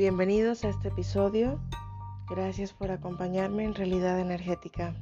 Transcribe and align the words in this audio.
Bienvenidos 0.00 0.64
a 0.64 0.70
este 0.70 0.88
episodio. 0.88 1.60
Gracias 2.30 2.72
por 2.72 2.90
acompañarme 2.90 3.64
en 3.64 3.74
Realidad 3.74 4.18
Energética. 4.18 4.94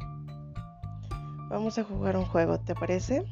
Vamos 1.49 1.79
a 1.79 1.85
jugar 1.85 2.17
un 2.17 2.25
juego, 2.25 2.59
¿te 2.59 2.75
parece? 2.75 3.25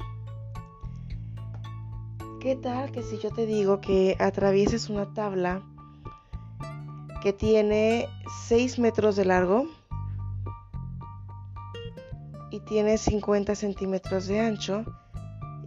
¿Qué 2.39 2.55
tal 2.55 2.93
que 2.93 3.03
si 3.03 3.17
yo 3.17 3.31
te 3.31 3.45
digo 3.45 3.81
que 3.81 4.15
atravieses 4.17 4.89
una 4.89 5.13
tabla 5.13 5.61
que 7.21 7.33
tiene 7.33 8.07
6 8.45 8.79
metros 8.79 9.17
de 9.17 9.25
largo 9.25 9.65
y 12.49 12.61
tiene 12.61 12.97
50 12.97 13.55
centímetros 13.55 14.27
de 14.27 14.39
ancho 14.39 14.85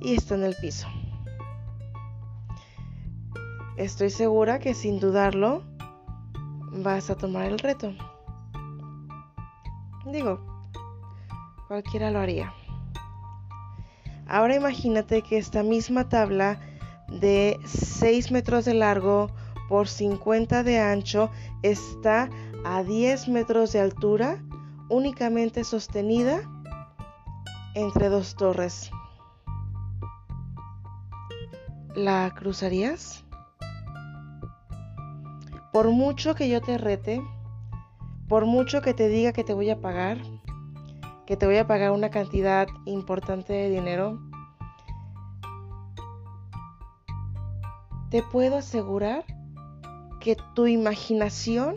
y 0.01 0.15
está 0.15 0.35
en 0.35 0.45
el 0.45 0.57
piso? 0.63 0.89
Estoy 3.77 4.09
segura 4.09 4.61
que 4.61 4.73
sin 4.73 4.99
dudarlo 4.99 5.69
vas 6.73 7.11
a 7.11 7.17
tomar 7.17 7.47
el 7.47 7.59
reto. 7.59 7.93
Digo, 10.07 10.41
cualquiera 11.69 12.11
lo 12.11 12.21
haría. 12.21 12.53
Ahora 14.27 14.55
imagínate 14.55 15.23
que 15.23 15.39
esta 15.39 15.63
misma 15.63 16.09
tabla 16.09 16.61
de 17.09 17.59
6 17.65 18.31
metros 18.31 18.65
de 18.65 18.75
largo 18.75 19.31
por 19.69 19.89
50 19.89 20.63
de 20.63 20.79
ancho 20.79 21.31
está 21.63 22.31
a 22.65 22.83
10 22.83 23.29
metros 23.29 23.73
de 23.73 23.81
altura 23.81 24.43
únicamente 24.89 25.65
sostenida 25.65 26.43
entre 27.75 28.09
dos 28.09 28.35
torres. 28.35 28.91
¿La 31.95 32.33
cruzarías? 32.37 33.25
Por 35.73 35.91
mucho 35.91 36.35
que 36.35 36.49
yo 36.49 36.61
te 36.61 36.79
rete, 36.79 37.23
por 38.29 38.45
mucho 38.45 38.83
que 38.83 38.93
te 38.93 39.09
diga 39.09 39.33
que 39.33 39.45
te 39.45 39.55
voy 39.55 39.71
a 39.71 39.81
pagar, 39.81 40.19
que 41.27 41.37
te 41.37 41.47
voy 41.47 41.59
a 41.59 41.67
pagar 41.69 41.93
una 41.93 42.11
cantidad 42.11 42.67
importante 42.87 43.53
de 43.53 43.71
dinero, 43.71 44.19
te 48.11 48.25
puedo 48.25 48.57
asegurar 48.57 49.25
que 50.19 50.37
tu 50.55 50.67
imaginación 50.67 51.77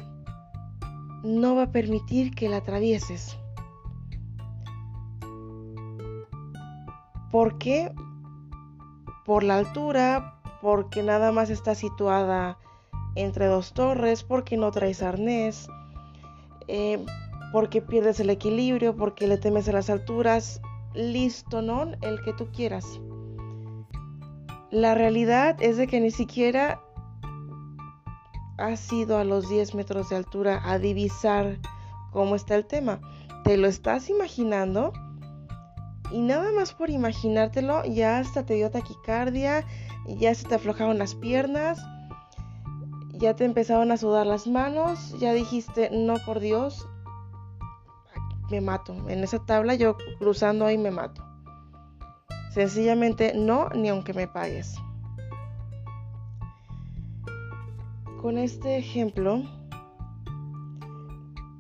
no 1.24 1.56
va 1.56 1.64
a 1.64 1.72
permitir 1.72 2.34
que 2.34 2.50
la 2.50 2.58
atravieses. 2.58 3.38
¿Por 7.32 7.60
qué? 7.60 7.94
Por 9.24 9.44
la 9.44 9.58
altura, 9.58 10.40
porque 10.62 11.04
nada 11.04 11.32
más 11.32 11.52
está 11.52 11.76
situada 11.76 12.58
entre 13.16 13.48
dos 13.48 13.74
torres, 13.74 14.24
porque 14.24 14.58
no 14.58 14.72
traes 14.72 15.02
arnés, 15.02 15.68
eh, 16.68 17.06
porque 17.52 17.82
pierdes 17.82 18.20
el 18.20 18.30
equilibrio, 18.30 18.96
porque 18.96 19.28
le 19.28 19.38
temes 19.38 19.68
a 19.70 19.74
las 19.74 19.90
alturas, 19.90 20.62
listo, 20.94 21.62
¿no? 21.62 21.92
El 22.02 22.22
que 22.24 22.34
tú 22.34 22.50
quieras. 22.52 22.86
La 24.72 24.96
realidad 24.96 25.58
es 25.62 25.78
de 25.78 25.88
que 25.88 26.00
ni 26.00 26.10
siquiera 26.10 26.82
has 28.58 28.92
ido 28.92 29.18
a 29.18 29.24
los 29.24 29.50
10 29.50 29.76
metros 29.76 30.10
de 30.10 30.16
altura 30.16 30.62
a 30.64 30.80
divisar 30.80 31.60
cómo 32.12 32.36
está 32.36 32.56
el 32.56 32.66
tema. 32.66 33.00
Te 33.44 33.58
lo 33.58 33.68
estás 33.68 34.10
imaginando 34.10 34.94
y 36.12 36.22
nada 36.22 36.52
más 36.52 36.74
por 36.74 36.90
imaginártelo 36.90 37.84
ya 37.86 38.20
hasta 38.20 38.46
te 38.46 38.56
dio 38.56 38.72
taquicardia, 38.72 39.66
ya 40.08 40.34
se 40.34 40.48
te 40.48 40.56
aflojaron 40.56 40.98
las 40.98 41.16
piernas 41.16 41.84
ya 43.24 43.38
te 43.38 43.46
empezaron 43.46 43.90
a 43.94 43.98
sudar 43.98 44.28
las 44.28 44.48
manos, 44.48 45.18
ya 45.18 45.32
dijiste, 45.32 45.90
no 45.92 46.16
por 46.26 46.42
Dios, 46.42 46.90
me 48.52 48.60
mato. 48.60 48.94
En 49.08 49.24
esa 49.24 49.40
tabla 49.40 49.76
yo 49.76 49.96
cruzando 50.20 50.66
ahí 50.66 50.78
me 50.78 50.92
mato. 50.92 51.24
Sencillamente 52.52 53.34
no, 53.34 53.70
ni 53.70 53.88
aunque 53.88 54.14
me 54.14 54.28
pagues. 54.28 54.76
Con 58.22 58.38
este 58.38 58.78
ejemplo, 58.78 59.42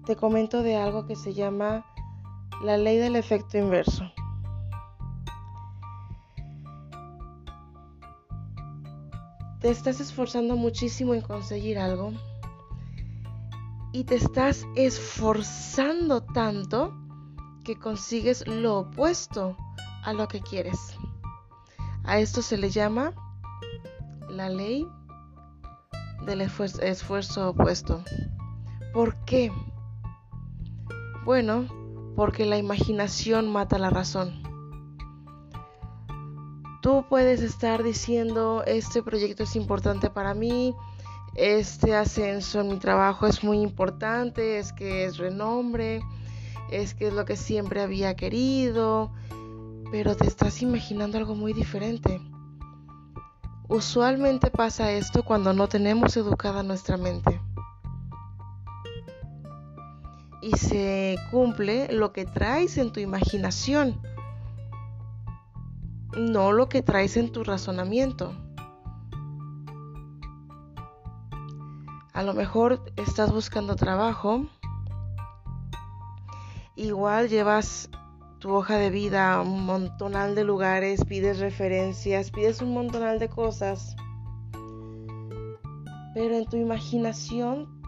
te 0.05 0.17
comento 0.17 0.63
de 0.63 0.75
algo 0.75 1.07
que 1.07 1.15
se 1.15 1.33
llama 1.33 1.85
la 2.61 2.77
ley 2.77 2.97
del 2.97 3.15
efecto 3.15 3.57
inverso. 3.57 4.03
Te 9.63 9.69
estás 9.69 10.01
esforzando 10.01 10.57
muchísimo 10.57 11.13
en 11.13 11.21
conseguir 11.21 11.79
algo 11.79 12.11
y 13.93 14.03
te 14.03 14.15
estás 14.15 14.65
esforzando 14.75 16.21
tanto 16.21 16.93
que 17.63 17.79
consigues 17.79 18.45
lo 18.45 18.79
opuesto 18.79 19.55
a 20.03 20.11
lo 20.11 20.27
que 20.27 20.41
quieres. 20.41 20.97
A 22.03 22.19
esto 22.19 22.41
se 22.41 22.57
le 22.57 22.71
llama 22.71 23.13
la 24.27 24.49
ley 24.49 24.85
del 26.25 26.41
esfuerzo, 26.41 27.47
opuesto. 27.47 28.03
¿Por 28.91 29.15
qué? 29.23 29.49
Bueno, 31.23 31.67
porque 32.17 32.45
la 32.45 32.57
imaginación 32.57 33.49
mata 33.49 33.79
la 33.79 33.89
razón. 33.89 34.43
Tú 36.83 37.05
puedes 37.07 37.41
estar 37.41 37.81
diciendo, 37.81 38.61
este 38.67 39.01
proyecto 39.01 39.43
es 39.43 39.55
importante 39.55 40.09
para 40.09 40.33
mí, 40.33 40.75
este 41.33 41.95
ascenso 41.95 42.59
en 42.59 42.67
mi 42.67 42.75
trabajo 42.75 43.25
es 43.25 43.41
muy 43.41 43.61
importante, 43.61 44.59
es 44.59 44.73
que 44.73 45.05
es 45.05 45.15
renombre, 45.15 46.01
es 46.71 46.93
que 46.93 47.07
es 47.07 47.13
lo 47.13 47.23
que 47.23 47.37
siempre 47.37 47.81
había 47.81 48.17
querido, 48.17 49.13
pero 49.93 50.17
te 50.17 50.27
estás 50.27 50.61
imaginando 50.61 51.17
algo 51.17 51.35
muy 51.35 51.53
diferente. 51.53 52.19
Usualmente 53.69 54.51
pasa 54.51 54.91
esto 54.91 55.23
cuando 55.23 55.53
no 55.53 55.69
tenemos 55.69 56.17
educada 56.17 56.63
nuestra 56.63 56.97
mente. 56.97 57.39
Y 60.41 60.51
se 60.57 61.15
cumple 61.31 61.93
lo 61.93 62.11
que 62.11 62.25
traes 62.25 62.77
en 62.77 62.91
tu 62.91 62.99
imaginación 62.99 64.01
no 66.17 66.51
lo 66.51 66.69
que 66.69 66.81
traes 66.81 67.17
en 67.17 67.31
tu 67.31 67.43
razonamiento. 67.43 68.33
A 72.13 72.21
lo 72.21 72.33
mejor 72.33 72.83
estás 72.95 73.31
buscando 73.31 73.75
trabajo, 73.75 74.45
igual 76.75 77.27
llevas 77.27 77.89
tu 78.39 78.53
hoja 78.53 78.77
de 78.77 78.89
vida 78.89 79.33
a 79.33 79.41
un 79.41 79.65
montonal 79.65 80.35
de 80.35 80.43
lugares, 80.43 81.03
pides 81.05 81.39
referencias, 81.39 82.29
pides 82.29 82.61
un 82.61 82.73
montonal 82.73 83.17
de 83.17 83.29
cosas, 83.29 83.95
pero 86.13 86.35
en 86.35 86.45
tu 86.45 86.57
imaginación 86.57 87.81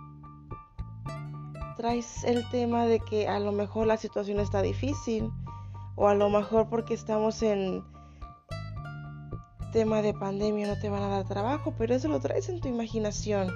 traes 1.78 2.24
el 2.24 2.50
tema 2.50 2.86
de 2.86 3.00
que 3.02 3.28
a 3.28 3.40
lo 3.40 3.52
mejor 3.52 3.86
la 3.86 3.98
situación 3.98 4.40
está 4.40 4.62
difícil 4.62 5.30
o 5.96 6.08
a 6.08 6.16
lo 6.16 6.30
mejor 6.30 6.68
porque 6.68 6.96
estamos 6.96 7.44
en 7.44 7.84
tema 9.76 10.02
de 10.02 10.14
pandemia 10.14 10.68
no 10.68 10.80
te 10.80 10.90
van 10.90 11.04
a 11.04 11.10
dar 11.10 11.26
trabajo, 11.26 11.74
pero 11.78 11.94
eso 11.94 12.08
lo 12.08 12.22
traes 12.22 12.48
en 12.48 12.62
tu 12.62 12.70
imaginación. 12.70 13.52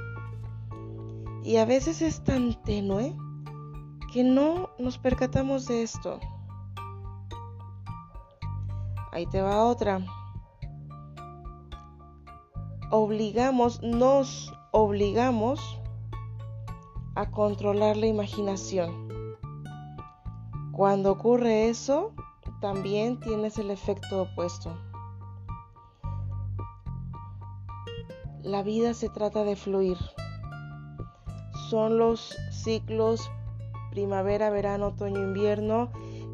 Y 1.46 1.56
a 1.56 1.64
veces 1.64 2.02
es 2.02 2.22
tan 2.26 2.62
tenue 2.64 3.16
que 4.12 4.26
no 4.26 4.70
nos 4.78 4.98
percatamos 4.98 5.66
de 5.68 5.82
esto. 5.82 6.20
Ahí 9.14 9.28
te 9.28 9.42
va 9.42 9.64
otra. 9.64 10.06
Obligamos, 12.92 13.82
nos 13.82 14.54
obligamos 14.72 15.80
a 17.16 17.32
controlar 17.32 17.96
la 17.96 18.08
imaginación. 18.08 19.38
Cuando 20.74 21.14
ocurre 21.14 21.70
eso, 21.70 22.12
también 22.60 23.22
tienes 23.22 23.58
el 23.58 23.72
efecto 23.72 24.24
opuesto. 24.24 24.89
La 28.44 28.64
vida 28.64 28.94
se 28.94 29.10
trata 29.10 29.44
de 29.44 29.56
fluir. 29.56 29.98
Son 31.70 31.98
los 31.98 32.38
ciclos 32.52 33.30
primavera, 33.92 34.50
verano, 34.50 34.88
otoño, 34.88 35.20
invierno 35.20 35.92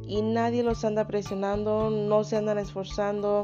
y 0.07 0.21
nadie 0.21 0.61
los 0.61 0.85
anda 0.85 1.07
presionando, 1.07 1.89
no 1.89 2.23
se 2.23 2.37
andan 2.37 2.59
esforzando. 2.59 3.43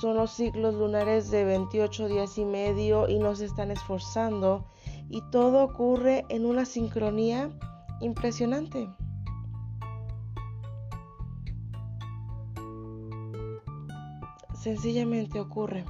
Son 0.00 0.16
los 0.16 0.32
ciclos 0.32 0.74
lunares 0.74 1.30
de 1.30 1.44
28 1.44 2.08
días 2.08 2.36
y 2.36 2.44
medio 2.44 3.08
y 3.08 3.18
no 3.18 3.34
se 3.34 3.46
están 3.46 3.70
esforzando 3.70 4.66
y 5.08 5.22
todo 5.30 5.64
ocurre 5.64 6.24
en 6.28 6.44
una 6.44 6.64
sincronía 6.64 7.50
impresionante. 8.00 8.88
Sencillamente 14.54 15.40
ocurre. 15.40 15.84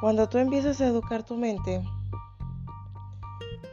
Cuando 0.00 0.30
tú 0.30 0.38
empiezas 0.38 0.80
a 0.80 0.86
educar 0.86 1.24
tu 1.24 1.36
mente, 1.36 1.84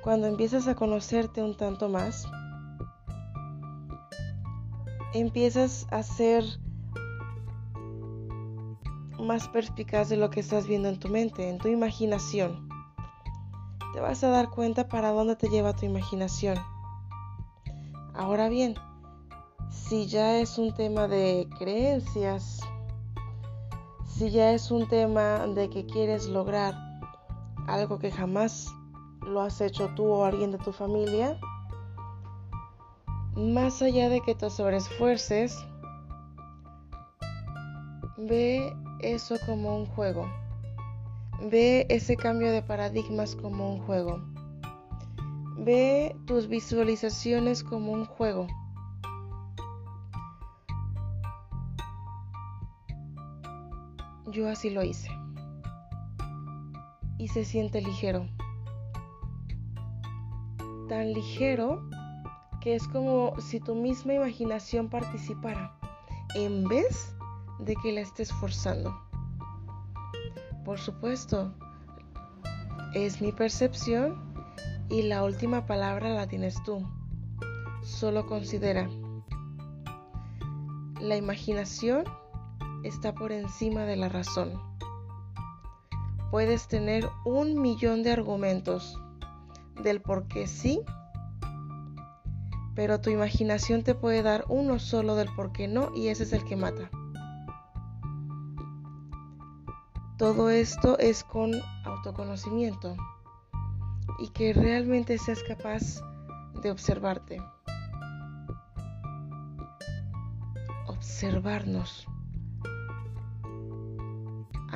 cuando 0.04 0.28
empiezas 0.28 0.68
a 0.68 0.76
conocerte 0.76 1.42
un 1.42 1.56
tanto 1.56 1.88
más, 1.88 2.28
empiezas 5.14 5.88
a 5.90 6.04
ser 6.04 6.44
más 9.18 9.48
perspicaz 9.48 10.10
de 10.10 10.18
lo 10.18 10.30
que 10.30 10.42
estás 10.42 10.68
viendo 10.68 10.90
en 10.90 11.00
tu 11.00 11.08
mente, 11.08 11.50
en 11.50 11.60
tu 11.60 11.70
imaginación. 11.70 12.68
Te 13.94 14.02
vas 14.02 14.22
a 14.26 14.28
dar 14.28 14.50
cuenta 14.50 14.90
para 14.90 15.12
dónde 15.12 15.38
te 15.38 15.48
lleva 15.48 15.78
tu 15.78 15.86
imaginación. 15.86 16.58
Ahora 18.14 18.50
bien, 18.50 18.76
si 19.70 20.08
ya 20.08 20.38
es 20.40 20.58
un 20.58 20.74
tema 20.74 21.08
de 21.08 21.48
creencias, 21.58 22.60
si 24.18 24.32
ya 24.32 24.52
es 24.54 24.72
un 24.72 24.88
tema 24.88 25.46
de 25.46 25.70
que 25.70 25.86
quieres 25.86 26.28
lograr 26.28 26.74
algo 27.68 28.00
que 28.00 28.10
jamás 28.10 28.68
lo 29.22 29.42
has 29.42 29.62
hecho 29.62 29.90
tú 29.96 30.06
o 30.06 30.26
alguien 30.26 30.52
de 30.52 30.58
tu 30.58 30.72
familia, 30.72 31.40
más 33.36 33.84
allá 33.84 34.10
de 34.10 34.22
que 34.22 34.34
te 34.34 34.50
sobreesfuerces, 34.50 35.64
ve 38.18 38.76
eso 39.02 39.36
como 39.46 39.78
un 39.78 39.86
juego. 39.86 40.28
Ve 41.52 41.86
ese 41.90 42.18
cambio 42.18 42.52
de 42.52 42.64
paradigmas 42.64 43.36
como 43.36 43.76
un 43.76 43.86
juego. 43.86 44.20
Ve 45.60 46.16
tus 46.26 46.48
visualizaciones 46.48 47.64
como 47.64 47.92
un 47.92 48.06
juego. 48.06 48.48
Yo 54.28 54.50
así 54.50 54.70
lo 54.70 54.84
hice. 54.84 55.10
Y 57.18 57.30
se 57.30 57.46
siente 57.46 57.82
ligero. 57.82 58.28
Tan 60.90 61.14
ligero 61.14 61.90
que 62.62 62.76
es 62.76 62.88
como 62.90 63.40
si 63.40 63.60
tu 63.60 63.74
misma 63.74 64.14
imaginación 64.14 64.90
participara 64.90 65.74
en 66.36 66.68
vez 66.68 67.16
de 67.60 67.76
que 67.78 67.94
la 67.94 68.02
estés 68.02 68.32
forzando. 68.34 69.00
Por 70.66 70.78
supuesto, 70.78 71.54
es 72.94 73.22
mi 73.22 73.32
percepción 73.32 74.28
y 74.90 75.04
la 75.04 75.24
última 75.24 75.66
palabra 75.66 76.10
la 76.10 76.28
tienes 76.28 76.62
tú. 76.64 76.86
Solo 77.82 78.26
considera. 78.26 78.90
La 81.00 81.16
imaginación 81.16 82.04
está 82.84 83.14
por 83.14 83.32
encima 83.32 83.82
de 83.82 83.96
la 83.96 84.10
razón. 84.10 84.54
Puedes 86.32 86.68
tener 86.68 87.10
un 87.26 87.62
millón 87.62 88.04
de 88.04 88.12
argumentos 88.12 89.00
del 89.82 90.02
por 90.02 90.28
qué 90.28 90.48
sí, 90.48 90.82
pero 92.76 93.02
tu 93.02 93.10
imaginación 93.10 93.84
te 93.84 93.96
puede 93.96 94.22
dar 94.22 94.46
uno 94.50 94.80
solo 94.80 95.16
del 95.16 95.30
por 95.36 95.52
qué 95.52 95.68
no 95.68 95.92
y 95.96 96.10
ese 96.10 96.24
es 96.24 96.34
el 96.34 96.44
que 96.44 96.56
mata. 96.56 96.90
Todo 100.18 100.50
esto 100.50 100.98
es 100.98 101.24
con 101.24 101.52
autoconocimiento 101.86 102.96
y 104.20 104.30
que 104.30 104.54
realmente 104.54 105.18
seas 105.18 105.44
capaz 105.44 106.02
de 106.62 106.72
observarte. 106.72 107.42
Observarnos. 110.88 112.08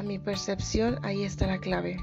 A 0.01 0.03
mi 0.03 0.17
percepción, 0.17 0.97
ahí 1.03 1.23
está 1.23 1.45
la 1.45 1.59
clave. 1.59 1.95